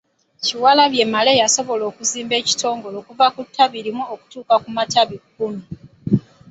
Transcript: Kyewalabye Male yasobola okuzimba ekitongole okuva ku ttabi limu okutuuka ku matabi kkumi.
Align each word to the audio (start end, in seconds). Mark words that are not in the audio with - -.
Kyewalabye 0.43 1.03
Male 1.13 1.31
yasobola 1.41 1.83
okuzimba 1.91 2.33
ekitongole 2.41 2.95
okuva 3.01 3.25
ku 3.35 3.41
ttabi 3.47 3.77
limu 3.85 4.03
okutuuka 4.13 4.55
ku 4.63 4.69
matabi 4.75 5.15
kkumi. 5.23 5.63